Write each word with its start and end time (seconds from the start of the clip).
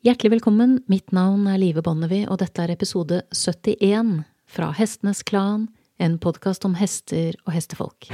Hjertelig 0.00 0.30
velkommen, 0.32 0.78
mitt 0.88 1.12
navn 1.12 1.42
er 1.44 1.58
Live 1.60 1.82
Bonnevie, 1.84 2.24
og 2.32 2.38
dette 2.40 2.62
er 2.64 2.70
episode 2.72 3.18
71 3.36 4.22
fra 4.48 4.70
Hestenes 4.72 5.18
Klan, 5.28 5.66
en 6.00 6.14
podkast 6.16 6.64
om 6.64 6.72
hester 6.78 7.36
og 7.44 7.50
hestefolk. 7.52 8.08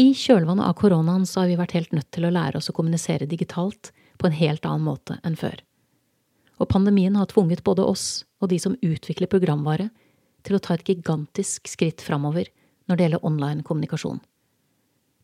I 0.00 0.08
kjølvannet 0.16 0.64
av 0.64 0.72
koronaen 0.80 1.28
så 1.28 1.42
har 1.42 1.52
vi 1.52 1.60
vært 1.60 1.76
helt 1.76 1.92
nødt 1.92 2.08
til 2.16 2.24
å 2.24 2.32
lære 2.32 2.62
oss 2.62 2.72
å 2.72 2.76
kommunisere 2.80 3.28
digitalt 3.28 3.92
på 4.16 4.30
en 4.30 4.38
helt 4.40 4.64
annen 4.64 4.88
måte 4.88 5.18
enn 5.20 5.36
før. 5.36 5.60
Og 6.56 6.72
pandemien 6.72 7.20
har 7.20 7.28
tvunget 7.28 7.60
både 7.60 7.84
oss 7.84 8.24
og 8.40 8.48
de 8.48 8.62
som 8.64 8.80
utvikler 8.80 9.28
programvare, 9.28 9.90
til 10.44 10.56
å 10.56 10.62
ta 10.62 10.76
et 10.76 10.86
gigantisk 10.86 11.68
skritt 11.70 12.04
framover 12.04 12.50
når 12.88 12.96
det 12.96 13.06
gjelder 13.06 13.26
online 13.26 13.64
kommunikasjon. 13.66 14.20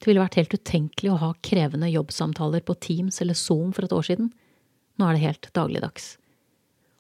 Det 0.01 0.09
ville 0.09 0.23
vært 0.23 0.39
helt 0.41 0.55
utenkelig 0.57 1.11
å 1.13 1.21
ha 1.21 1.35
krevende 1.45 1.91
jobbsamtaler 1.93 2.65
på 2.65 2.77
Teams 2.81 3.21
eller 3.21 3.37
Zoom 3.37 3.75
for 3.77 3.85
et 3.85 3.93
år 3.93 4.07
siden. 4.09 4.31
Nå 4.97 5.07
er 5.07 5.17
det 5.17 5.27
helt 5.27 5.51
dagligdags. 5.57 6.15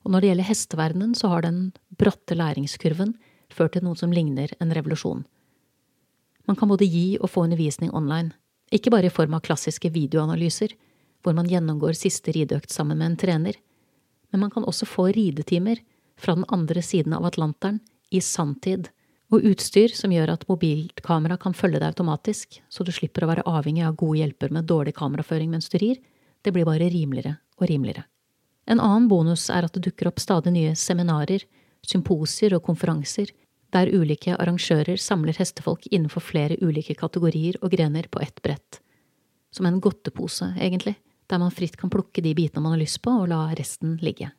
Og 0.05 0.13
når 0.13 0.21
det 0.21 0.31
gjelder 0.31 0.49
hesteverdenen, 0.51 1.15
så 1.17 1.31
har 1.33 1.47
den 1.47 1.63
bratte 2.01 2.37
læringskurven 2.37 3.15
ført 3.53 3.75
til 3.77 3.85
noe 3.87 3.97
som 3.97 4.13
ligner 4.13 4.53
en 4.61 4.73
revolusjon. 4.77 5.25
Man 6.49 6.59
kan 6.61 6.69
både 6.69 6.89
gi 6.89 7.17
og 7.21 7.31
få 7.33 7.47
undervisning 7.47 7.93
online, 7.97 8.35
ikke 8.73 8.93
bare 8.93 9.09
i 9.09 9.13
form 9.13 9.35
av 9.37 9.45
klassiske 9.47 9.91
videoanalyser, 9.93 10.75
hvor 11.25 11.37
man 11.37 11.49
gjennomgår 11.49 11.97
siste 11.99 12.33
rideøkt 12.37 12.73
sammen 12.73 13.01
med 13.01 13.11
en 13.11 13.19
trener, 13.21 13.57
men 14.31 14.45
man 14.45 14.53
kan 14.53 14.65
også 14.69 14.89
få 14.89 15.09
ridetimer 15.17 15.81
fra 16.21 16.37
den 16.37 16.47
andre 16.53 16.85
siden 16.85 17.17
av 17.17 17.27
Atlanteren 17.29 17.81
i 18.11 18.21
sanntid, 18.25 18.91
og 19.31 19.45
utstyr 19.47 19.93
som 19.95 20.11
gjør 20.11 20.33
at 20.35 20.47
mobilkamera 20.51 21.37
kan 21.39 21.55
følge 21.55 21.79
deg 21.79 21.93
automatisk, 21.93 22.59
så 22.69 22.83
du 22.83 22.91
slipper 22.95 23.25
å 23.25 23.31
være 23.31 23.47
avhengig 23.47 23.85
av 23.87 23.99
gode 23.99 24.19
hjelper 24.19 24.51
med 24.55 24.67
dårlig 24.67 24.97
kameraføring 24.99 25.53
mens 25.53 25.71
du 25.71 25.79
rir, 25.79 26.01
det 26.43 26.53
blir 26.55 26.67
bare 26.67 26.89
rimeligere 26.91 27.37
og 27.61 27.69
rimeligere. 27.71 28.07
En 28.71 28.81
annen 28.83 29.09
bonus 29.11 29.49
er 29.51 29.67
at 29.67 29.75
det 29.77 29.85
dukker 29.87 30.11
opp 30.11 30.21
stadig 30.23 30.53
nye 30.55 30.75
seminarer, 30.79 31.45
symposier 31.87 32.55
og 32.57 32.65
konferanser, 32.67 33.31
der 33.71 33.91
ulike 33.95 34.35
arrangører 34.35 34.99
samler 34.99 35.37
hestefolk 35.39 35.87
innenfor 35.91 36.25
flere 36.27 36.59
ulike 36.59 36.97
kategorier 36.99 37.59
og 37.63 37.71
grener 37.75 38.09
på 38.11 38.23
ett 38.23 38.43
brett. 38.43 38.81
Som 39.55 39.67
en 39.67 39.79
godtepose, 39.83 40.53
egentlig, 40.59 40.97
der 41.31 41.39
man 41.39 41.55
fritt 41.55 41.77
kan 41.79 41.91
plukke 41.91 42.23
de 42.23 42.35
bitene 42.35 42.63
man 42.65 42.75
har 42.75 42.83
lyst 42.83 43.01
på, 43.03 43.15
og 43.15 43.31
la 43.31 43.45
resten 43.59 43.97
ligge. 44.03 44.33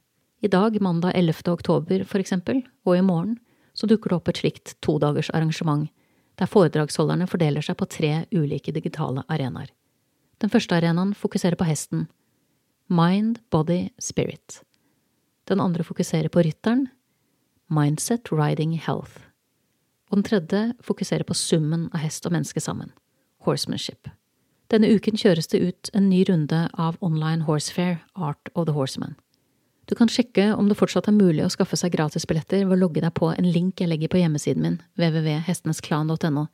I 0.44 0.50
dag, 0.52 0.76
mandag 0.82 1.16
11. 1.16 1.48
oktober, 1.54 2.04
for 2.04 2.20
eksempel, 2.20 2.64
og 2.88 2.98
i 2.98 3.06
morgen, 3.06 3.38
så 3.74 3.88
dukker 3.88 4.12
det 4.12 4.18
opp 4.20 4.32
et 4.32 4.42
slikt 4.42 4.76
todagers 4.84 5.30
arrangement, 5.34 5.90
der 6.40 6.50
foredragsholderne 6.50 7.28
fordeler 7.30 7.64
seg 7.66 7.78
på 7.80 7.88
tre 7.92 8.12
ulike 8.34 8.74
digitale 8.74 9.24
arenaer. 9.30 9.70
Den 10.42 10.50
første 10.50 10.76
arenaen 10.76 11.14
fokuserer 11.14 11.56
på 11.60 11.68
hesten. 11.70 12.08
Mind, 12.90 13.40
body, 13.54 13.90
spirit. 14.02 14.62
Den 15.48 15.62
andre 15.62 15.84
fokuserer 15.86 16.32
på 16.34 16.42
rytteren. 16.42 16.88
Mindset, 17.70 18.32
riding, 18.32 18.74
health. 18.80 19.28
Og 20.10 20.20
den 20.20 20.28
tredje 20.28 20.64
fokuserer 20.84 21.24
på 21.24 21.38
summen 21.38 21.88
av 21.94 22.02
hest 22.04 22.26
og 22.26 22.34
menneske 22.36 22.60
sammen. 22.60 22.92
Horsemanship. 23.46 24.10
Denne 24.72 24.90
uken 24.92 25.18
kjøres 25.20 25.48
det 25.52 25.62
ut 25.62 25.92
en 25.94 26.10
ny 26.10 26.24
runde 26.28 26.66
av 26.80 26.98
online 27.02 27.46
horsefair, 27.48 28.02
Art 28.16 28.52
of 28.56 28.68
the 28.68 28.76
Horseman. 28.76 29.16
Du 29.92 29.96
kan 30.00 30.08
sjekke 30.08 30.54
om 30.56 30.70
det 30.70 30.78
fortsatt 30.80 31.10
er 31.10 31.16
mulig 31.18 31.44
å 31.44 31.50
skaffe 31.52 31.76
seg 31.76 31.92
gratisbilletter 31.92 32.62
ved 32.64 32.78
å 32.78 32.80
logge 32.80 33.02
deg 33.04 33.12
på 33.12 33.28
en 33.34 33.48
link 33.52 33.82
jeg 33.82 33.90
legger 33.92 34.08
på 34.14 34.22
hjemmesiden 34.22 34.64
min, 34.64 34.78
www.hestenesklan.no, 34.96 36.46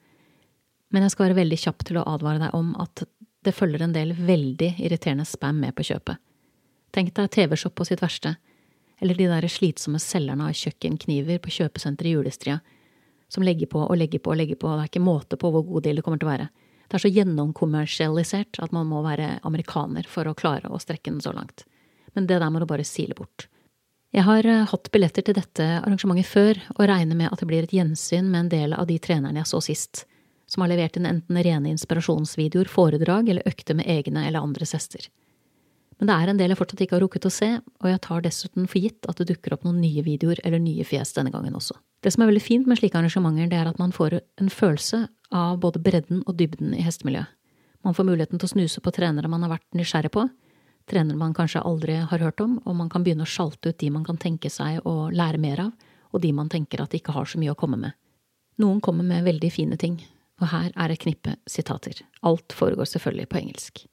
men 0.90 1.06
jeg 1.06 1.14
skal 1.14 1.28
være 1.28 1.38
veldig 1.44 1.60
kjapp 1.62 1.86
til 1.86 2.00
å 2.02 2.06
advare 2.10 2.42
deg 2.42 2.56
om 2.58 2.72
at 2.82 3.04
det 3.46 3.54
følger 3.54 3.84
en 3.86 3.94
del 3.94 4.16
veldig 4.18 4.72
irriterende 4.82 5.28
spam 5.30 5.62
med 5.62 5.78
på 5.78 5.86
kjøpet. 5.86 6.18
Tenk 6.98 7.14
deg 7.14 7.30
TV-shop 7.38 7.78
på 7.78 7.86
sitt 7.86 8.02
verste, 8.02 8.34
eller 8.98 9.22
de 9.22 9.30
der 9.30 9.50
slitsomme 9.54 10.02
selgerne 10.02 10.50
av 10.50 10.58
kjøkkenkniver 10.58 11.38
på 11.38 11.54
kjøpesenteret 11.60 12.10
i 12.10 12.18
julestria, 12.18 12.58
som 13.30 13.46
legger 13.46 13.70
på 13.70 13.86
og 13.86 14.02
legger 14.02 14.18
på 14.18 14.34
og 14.34 14.42
legger 14.42 14.58
på, 14.58 14.74
og 14.74 14.80
det 14.82 14.88
er 14.88 14.96
ikke 14.96 15.06
måte 15.12 15.38
på 15.38 15.54
hvor 15.54 15.70
god 15.70 15.86
deal 15.86 16.02
det 16.02 16.10
kommer 16.10 16.18
til 16.18 16.32
å 16.32 16.34
være. 16.34 16.52
Det 16.90 16.98
er 16.98 17.06
så 17.06 17.14
gjennomkommersialisert 17.14 18.64
at 18.66 18.74
man 18.74 18.90
må 18.90 19.06
være 19.06 19.36
amerikaner 19.46 20.10
for 20.10 20.26
å 20.26 20.34
klare 20.34 20.74
å 20.74 20.82
strekke 20.82 21.14
den 21.14 21.22
så 21.22 21.38
langt 21.38 21.68
men 22.18 22.26
det 22.26 22.42
der 22.42 22.50
må 22.50 22.60
du 22.60 22.66
bare 22.70 22.88
sile 22.88 23.14
bort. 23.18 23.46
Jeg 24.16 24.26
har 24.26 24.48
eh, 24.48 24.66
hatt 24.66 24.90
billetter 24.94 25.26
til 25.26 25.36
dette 25.38 25.66
arrangementet 25.78 26.26
før, 26.26 26.60
og 26.78 26.88
regner 26.90 27.18
med 27.20 27.30
at 27.30 27.44
det 27.44 27.50
blir 27.50 27.68
et 27.68 27.76
gjensyn 27.76 28.32
med 28.32 28.46
en 28.46 28.54
del 28.54 28.74
av 28.74 28.88
de 28.90 28.98
trenerne 29.04 29.44
jeg 29.44 29.52
så 29.52 29.62
sist, 29.62 30.06
som 30.48 30.64
har 30.64 30.72
levert 30.72 30.98
inn 30.98 31.06
enten 31.06 31.38
rene 31.44 31.74
inspirasjonsvideoer, 31.76 32.72
foredrag 32.72 33.30
eller 33.30 33.46
økter 33.50 33.78
med 33.78 33.90
egne 33.92 34.24
eller 34.26 34.42
andres 34.42 34.74
hester. 34.74 35.10
Men 35.98 36.10
det 36.10 36.16
er 36.16 36.32
en 36.32 36.40
del 36.40 36.54
jeg 36.54 36.60
fortsatt 36.60 36.82
ikke 36.86 36.96
har 36.96 37.04
rukket 37.04 37.28
å 37.28 37.34
se, 37.34 37.50
og 37.82 37.90
jeg 37.90 38.02
tar 38.06 38.24
dessuten 38.24 38.68
for 38.70 38.80
gitt 38.82 39.08
at 39.10 39.20
det 39.20 39.28
dukker 39.34 39.56
opp 39.56 39.66
noen 39.66 39.82
nye 39.82 40.06
videoer 40.06 40.40
eller 40.46 40.62
nye 40.62 40.86
fjes 40.88 41.16
denne 41.18 41.34
gangen 41.34 41.58
også. 41.58 41.76
Det 42.06 42.14
som 42.14 42.24
er 42.24 42.32
veldig 42.32 42.46
fint 42.46 42.70
med 42.70 42.80
slike 42.80 43.00
arrangementer, 43.00 43.50
det 43.50 43.60
er 43.60 43.70
at 43.70 43.82
man 43.82 43.94
får 43.94 44.20
en 44.22 44.52
følelse 44.54 45.08
av 45.36 45.58
både 45.62 45.82
bredden 45.84 46.22
og 46.26 46.38
dybden 46.40 46.76
i 46.78 46.86
hestemiljøet. 46.86 47.34
Man 47.86 47.96
får 47.98 48.08
muligheten 48.08 48.40
til 48.40 48.48
å 48.50 48.52
snuse 48.52 48.82
på 48.84 48.94
trenere 48.94 49.30
man 49.32 49.44
har 49.46 49.58
vært 49.58 49.78
nysgjerrig 49.78 50.14
på, 50.14 50.28
trenere 50.88 51.20
man 51.20 51.36
kanskje 51.36 51.64
aldri 51.68 52.00
har 52.00 52.24
hørt 52.24 52.42
om, 52.42 52.58
og 52.66 52.76
man 52.76 52.90
kan 52.90 53.04
begynne 53.04 53.26
å 53.26 53.30
sjalte 53.30 53.72
ut 53.72 53.80
de 53.80 53.90
man 53.92 54.06
kan 54.08 54.18
tenke 54.18 54.50
seg 54.50 54.86
å 54.88 55.10
lære 55.12 55.42
mer 55.42 55.64
av, 55.68 55.74
og 56.14 56.24
de 56.24 56.32
man 56.34 56.50
tenker 56.50 56.82
at 56.82 56.96
ikke 56.96 57.16
har 57.16 57.28
så 57.28 57.40
mye 57.40 57.52
å 57.52 57.60
komme 57.60 57.80
med. 57.82 57.98
Noen 58.58 58.80
kommer 58.82 59.06
med 59.06 59.28
veldig 59.28 59.52
fine 59.54 59.78
ting, 59.78 60.00
og 60.42 60.50
her 60.54 60.72
er 60.76 60.94
et 60.94 61.04
knippe 61.04 61.36
sitater. 61.50 62.02
Alt 62.26 62.56
foregår 62.56 62.90
selvfølgelig 62.90 63.30
på 63.30 63.40
engelsk. 63.42 63.86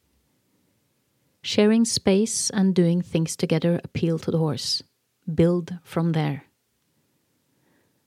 Sharing 1.43 1.85
space 1.85 2.51
and 2.55 2.75
doing 2.75 3.03
things 3.03 3.37
together 3.37 3.81
appeal 3.85 4.19
to 4.19 4.31
the 4.31 4.39
horse. 4.39 4.83
Build 5.27 5.75
from 5.83 6.13
there. 6.13 6.45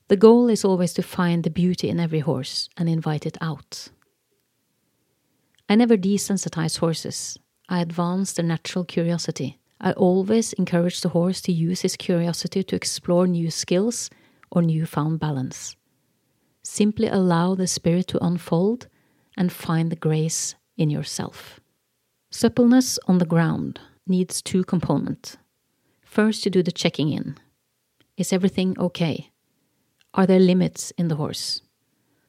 The 0.08 0.16
goal 0.16 0.50
is 0.50 0.66
always 0.66 0.94
to 0.94 1.04
find 1.04 1.44
the 1.44 1.50
beauty 1.50 1.90
in 1.90 2.00
every 2.00 2.22
horse 2.22 2.70
and 2.78 2.90
invite 2.90 3.26
it 3.26 3.38
out. 3.42 3.90
I 5.70 5.76
never 5.76 5.98
desensitize 5.98 6.78
horses. 6.78 7.38
I 7.70 7.82
advance 7.82 8.34
their 8.34 8.46
natural 8.46 8.86
curiosity. 8.86 9.60
I 9.80 9.92
always 9.92 10.54
encourage 10.54 11.02
the 11.02 11.10
horse 11.10 11.42
to 11.42 11.52
use 11.52 11.82
his 11.82 11.96
curiosity 11.96 12.64
to 12.64 12.76
explore 12.76 13.28
new 13.28 13.52
skills 13.52 14.10
or 14.50 14.62
newfound 14.62 15.20
balance. 15.20 15.76
Simply 16.64 17.08
allow 17.08 17.56
the 17.56 17.68
spirit 17.68 18.08
to 18.08 18.26
unfold 18.26 18.88
and 19.38 19.52
find 19.52 19.92
the 19.92 19.96
grace 19.96 20.56
in 20.78 20.90
yourself. 20.90 21.60
Suppleness 22.32 23.00
on 23.08 23.20
the 23.20 23.26
ground 23.26 23.80
needs 24.08 24.42
two 24.42 24.64
components. 24.64 25.38
First, 26.02 26.46
you 26.46 26.52
do 26.52 26.64
the 26.64 26.72
checking 26.72 27.12
in. 27.12 27.38
Is 28.16 28.34
everything 28.34 28.80
okay? 28.80 29.32
Are 30.14 30.26
there 30.26 30.40
limits 30.40 30.92
in 30.98 31.10
the 31.10 31.16
horse? 31.16 31.62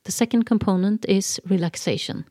The 0.05 0.13
second 0.13 0.45
component 0.45 1.07
is 1.07 1.41
relaxation. 1.49 2.27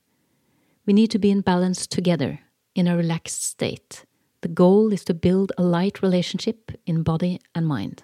We 0.85 0.93
need 0.93 1.11
to 1.11 1.19
be 1.19 1.31
in 1.31 1.41
balance 1.41 1.87
together 1.87 2.41
in 2.77 2.87
a 2.87 2.95
relaxed 2.95 3.43
state. 3.43 4.05
The 4.41 4.47
goal 4.47 4.93
is 4.93 5.03
to 5.05 5.13
build 5.15 5.51
a 5.57 5.63
light 5.63 6.03
relationship 6.03 6.71
in 6.85 7.01
body 7.01 7.41
and 7.55 7.67
mind. 7.67 8.03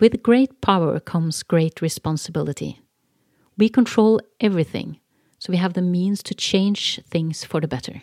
With 0.00 0.22
great 0.22 0.62
power 0.62 0.98
comes 0.98 1.42
great 1.42 1.82
responsibility. 1.82 2.80
We 3.58 3.68
control 3.68 4.20
everything, 4.40 4.98
so 5.38 5.50
we 5.50 5.58
have 5.58 5.74
the 5.74 5.82
means 5.82 6.22
to 6.24 6.34
change 6.34 7.00
things 7.04 7.44
for 7.44 7.60
the 7.60 7.68
better. 7.68 8.00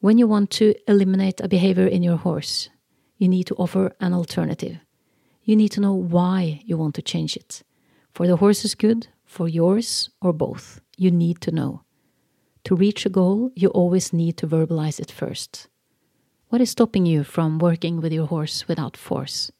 When 0.00 0.18
you 0.18 0.26
want 0.26 0.50
to 0.52 0.74
eliminate 0.88 1.40
a 1.40 1.48
behavior 1.48 1.86
in 1.86 2.02
your 2.02 2.16
horse, 2.16 2.68
you 3.16 3.28
need 3.28 3.46
to 3.46 3.54
offer 3.54 3.92
an 4.00 4.12
alternative. 4.12 4.78
You 5.44 5.54
need 5.54 5.70
to 5.70 5.80
know 5.80 5.94
why 5.94 6.60
you 6.64 6.76
want 6.76 6.96
to 6.96 7.02
change 7.02 7.36
it. 7.36 7.62
For 8.12 8.26
the 8.26 8.36
horse's 8.36 8.74
good, 8.74 9.06
for 9.24 9.48
yours, 9.48 10.10
or 10.20 10.32
both. 10.32 10.80
You 10.96 11.10
need 11.12 11.40
to 11.42 11.52
know. 11.52 11.83
To 12.64 12.74
reach 12.74 13.04
a 13.04 13.10
goal, 13.10 13.50
you 13.54 13.68
always 13.68 14.12
need 14.12 14.38
to 14.38 14.46
verbalize 14.46 14.98
it 14.98 15.10
first. 15.10 15.68
What 16.48 16.62
is 16.62 16.70
stopping 16.70 17.04
you 17.04 17.22
from 17.22 17.58
working 17.58 18.00
with 18.00 18.10
your 18.10 18.26
horse 18.26 18.66
without 18.66 18.96
force? 18.96 19.50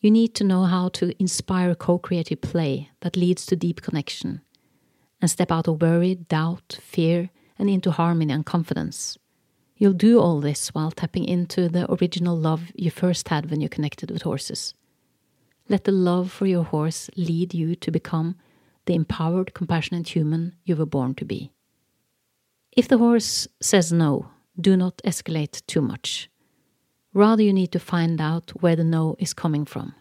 You 0.00 0.10
need 0.10 0.34
to 0.36 0.44
know 0.44 0.64
how 0.64 0.88
to 0.90 1.12
inspire 1.20 1.74
co 1.74 1.98
creative 1.98 2.40
play 2.40 2.90
that 3.00 3.16
leads 3.16 3.44
to 3.46 3.56
deep 3.56 3.82
connection, 3.82 4.40
and 5.20 5.30
step 5.30 5.52
out 5.52 5.68
of 5.68 5.82
worry, 5.82 6.14
doubt, 6.14 6.78
fear, 6.80 7.28
and 7.58 7.68
into 7.68 7.90
harmony 7.90 8.32
and 8.32 8.46
confidence. 8.46 9.18
You'll 9.76 9.92
do 9.92 10.18
all 10.18 10.40
this 10.40 10.68
while 10.68 10.90
tapping 10.90 11.26
into 11.26 11.68
the 11.68 11.90
original 11.92 12.36
love 12.36 12.72
you 12.74 12.90
first 12.90 13.28
had 13.28 13.50
when 13.50 13.60
you 13.60 13.68
connected 13.68 14.10
with 14.10 14.22
horses. 14.22 14.72
Let 15.68 15.84
the 15.84 15.92
love 15.92 16.32
for 16.32 16.46
your 16.46 16.64
horse 16.64 17.10
lead 17.14 17.52
you 17.52 17.74
to 17.74 17.90
become 17.90 18.36
the 18.86 18.94
empowered, 18.94 19.52
compassionate 19.52 20.08
human 20.08 20.54
you 20.64 20.76
were 20.76 20.86
born 20.86 21.14
to 21.16 21.26
be. 21.26 21.52
If 22.78 22.86
the 22.86 22.98
horse 22.98 23.48
says 23.60 23.92
no, 23.92 24.28
do 24.60 24.76
not 24.76 25.02
escalate 25.04 25.66
too 25.66 25.80
much. 25.80 26.30
Rather, 27.12 27.42
you 27.42 27.52
need 27.52 27.72
to 27.72 27.80
find 27.80 28.20
out 28.20 28.52
where 28.62 28.76
the 28.76 28.84
no 28.84 29.16
is 29.18 29.34
coming 29.34 29.64
from. 29.64 29.96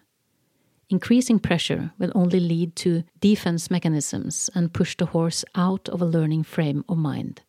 Increasing 0.88 1.39
pressure 1.39 1.91
will 1.97 2.12
only 2.13 2.39
lead 2.39 2.75
to 2.75 3.01
defense 3.19 3.71
mechanisms 3.71 4.51
and 4.53 4.75
push 4.75 4.95
the 4.95 5.07
horse 5.07 5.44
out 5.56 5.89
of 5.89 6.03
a 6.03 6.06
learning 6.06 6.44
frame 6.44 6.85
of 6.88 7.00
mind. 7.00 7.41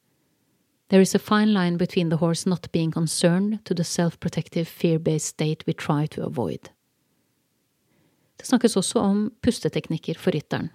There 0.88 1.02
is 1.02 1.14
a 1.14 1.19
fine 1.19 1.52
line 1.52 1.76
between 1.76 2.08
the 2.08 2.16
horse 2.16 2.46
not 2.46 2.72
being 2.72 2.90
concerned 2.90 3.62
to 3.66 3.74
the 3.74 3.84
self-protective 3.84 4.66
fear-based 4.66 5.26
state 5.26 5.62
we 5.66 5.74
try 5.74 6.06
to 6.06 6.24
avoid. 6.24 6.70
Det 8.38 8.46
snakkes 8.46 8.76
også 8.76 8.98
om 8.98 9.31
pusteteknikker 9.42 10.14
for 10.14 10.31
rytteren, 10.31 10.70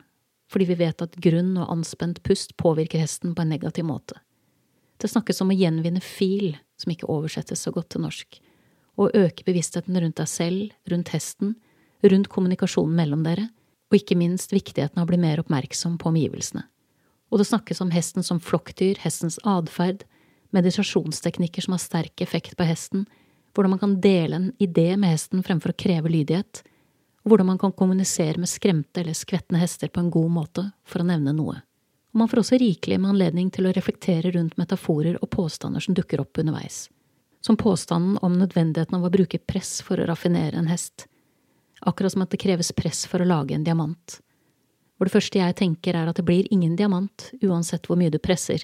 fordi 0.47 0.65
vi 0.65 0.75
vet 0.75 1.01
at 1.01 1.17
grunn 1.17 1.57
og 1.57 1.71
anspent 1.71 2.21
pust 2.23 2.53
påvirker 2.57 2.99
hesten 3.01 3.33
på 3.33 3.41
en 3.41 3.49
negativ 3.49 3.89
måte. 3.89 4.19
Det 5.03 5.09
snakkes 5.11 5.41
om 5.43 5.49
å 5.51 5.55
gjenvinne 5.57 5.99
fil, 5.99 6.53
som 6.79 6.93
ikke 6.93 7.09
oversettes 7.11 7.59
så 7.65 7.73
godt 7.75 7.89
til 7.91 8.05
norsk, 8.05 8.37
og 8.95 9.11
øke 9.19 9.43
bevisstheten 9.43 9.97
rundt 9.99 10.21
deg 10.21 10.29
selv, 10.31 10.69
rundt 10.87 11.11
hesten, 11.11 11.57
rundt 12.07 12.29
kommunikasjonen 12.31 12.95
mellom 12.95 13.25
dere, 13.25 13.49
og 13.91 13.97
ikke 13.99 14.15
minst 14.15 14.55
viktigheten 14.55 15.01
av 15.01 15.03
å 15.03 15.09
bli 15.11 15.19
mer 15.19 15.41
oppmerksom 15.43 15.97
på 15.99 16.07
omgivelsene. 16.07 16.63
Og 17.33 17.41
det 17.41 17.49
snakkes 17.49 17.83
om 17.83 17.91
hesten 17.91 18.23
som 18.23 18.39
flokkdyr, 18.39 19.01
hestens 19.03 19.41
atferd, 19.43 20.05
meditasjonsteknikker 20.55 21.65
som 21.65 21.75
har 21.75 21.83
sterk 21.83 22.23
effekt 22.23 22.55
på 22.55 22.69
hesten, 22.69 23.03
hvordan 23.51 23.75
man 23.75 23.83
kan 23.83 23.99
dele 23.99 24.39
en 24.39 24.49
idé 24.63 24.93
med 24.95 25.11
hesten 25.17 25.43
fremfor 25.43 25.73
å 25.73 25.79
kreve 25.83 26.13
lydighet, 26.13 26.63
og 27.27 27.33
hvordan 27.33 27.51
man 27.51 27.59
kan 27.59 27.75
kommunisere 27.75 28.39
med 28.39 28.51
skremte 28.51 29.03
eller 29.03 29.19
skvettende 29.19 29.59
hester 29.59 29.91
på 29.91 29.99
en 29.99 30.13
god 30.15 30.31
måte, 30.31 30.67
for 30.87 31.03
å 31.03 31.09
nevne 31.11 31.35
noe. 31.35 31.59
Og 32.13 32.19
man 32.21 32.29
får 32.29 32.43
også 32.43 32.59
rikelig 32.61 32.99
med 33.01 33.15
anledning 33.15 33.49
til 33.53 33.65
å 33.65 33.73
reflektere 33.73 34.31
rundt 34.35 34.57
metaforer 34.61 35.17
og 35.17 35.31
påstander 35.33 35.81
som 35.81 35.95
dukker 35.97 36.21
opp 36.21 36.37
underveis, 36.37 36.85
som 37.41 37.57
påstanden 37.57 38.19
om 38.21 38.37
nødvendigheten 38.37 38.99
av 38.99 39.07
å 39.07 39.13
bruke 39.13 39.41
press 39.41 39.79
for 39.81 39.97
å 39.97 40.05
raffinere 40.05 40.59
en 40.61 40.69
hest, 40.69 41.07
akkurat 41.81 42.13
som 42.13 42.21
at 42.21 42.29
det 42.29 42.41
kreves 42.43 42.69
press 42.77 43.07
for 43.09 43.23
å 43.23 43.27
lage 43.27 43.57
en 43.57 43.65
diamant. 43.65 44.19
Hvor 44.95 45.09
det 45.09 45.15
første 45.15 45.41
jeg 45.41 45.57
tenker 45.57 45.97
er 45.97 46.11
at 46.11 46.19
det 46.21 46.27
blir 46.27 46.47
ingen 46.53 46.77
diamant, 46.77 47.31
uansett 47.41 47.89
hvor 47.89 47.97
mye 47.97 48.13
du 48.13 48.19
presser, 48.21 48.61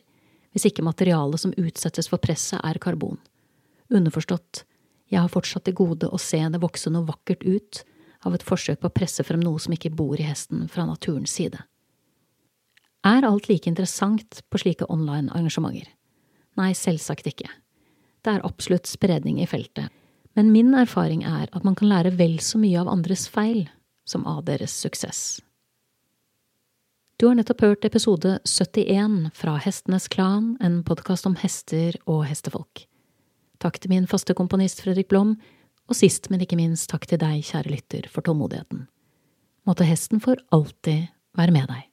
hvis 0.54 0.70
ikke 0.70 0.86
materialet 0.86 1.42
som 1.42 1.56
utsettes 1.58 2.10
for 2.10 2.22
presset 2.22 2.62
er 2.62 2.78
karbon. 2.82 3.18
Underforstått, 3.90 4.64
jeg 5.10 5.24
har 5.24 5.34
fortsatt 5.34 5.66
til 5.66 5.78
gode 5.78 6.10
å 6.10 6.22
se 6.22 6.38
det 6.38 6.62
vokse 6.62 6.94
noe 6.94 7.08
vakkert 7.10 7.42
ut 7.44 7.82
av 8.26 8.38
et 8.38 8.46
forsøk 8.46 8.84
på 8.84 8.90
å 8.92 8.94
presse 8.94 9.26
frem 9.26 9.42
noe 9.42 9.58
som 9.62 9.74
ikke 9.74 9.90
bor 9.90 10.22
i 10.22 10.28
hesten 10.30 10.68
fra 10.70 10.86
naturens 10.86 11.34
side. 11.34 11.64
Er 13.06 13.24
alt 13.24 13.48
like 13.48 13.70
interessant 13.70 14.42
på 14.52 14.60
slike 14.60 14.88
online 14.92 15.32
arrangementer? 15.32 15.88
Nei, 16.60 16.74
selvsagt 16.76 17.30
ikke. 17.30 17.48
Det 18.20 18.34
er 18.34 18.44
absolutt 18.44 18.90
spredning 18.90 19.40
i 19.40 19.48
feltet, 19.48 19.88
men 20.36 20.52
min 20.52 20.74
erfaring 20.76 21.24
er 21.24 21.48
at 21.56 21.64
man 21.64 21.78
kan 21.80 21.88
lære 21.88 22.12
vel 22.20 22.40
så 22.44 22.60
mye 22.60 22.82
av 22.82 22.92
andres 22.92 23.28
feil 23.32 23.70
som 24.10 24.26
av 24.28 24.44
deres 24.50 24.76
suksess. 24.76 25.40
Du 27.20 27.28
har 27.28 27.36
nettopp 27.36 27.64
hørt 27.64 27.88
episode 27.88 28.38
71 28.48 29.32
fra 29.36 29.58
Hestenes 29.60 30.08
Klan, 30.12 30.54
en 30.64 30.82
podkast 30.88 31.28
om 31.28 31.36
hester 31.40 31.98
og 32.06 32.26
hestefolk. 32.28 32.86
Takk 33.60 33.80
til 33.80 33.92
min 33.92 34.08
faste 34.08 34.36
komponist 34.36 34.84
Fredrik 34.86 35.10
Blom, 35.12 35.36
og 35.90 35.98
sist, 36.00 36.30
men 36.32 36.44
ikke 36.46 36.60
minst, 36.60 36.88
takk 36.92 37.08
til 37.10 37.20
deg, 37.20 37.44
kjære 37.44 37.74
lytter, 37.74 38.08
for 38.12 38.24
tålmodigheten. 38.24 38.86
Måtte 39.68 39.88
hesten 39.88 40.24
for 40.24 40.40
alltid 40.56 41.10
være 41.36 41.56
med 41.56 41.68
deg. 41.72 41.89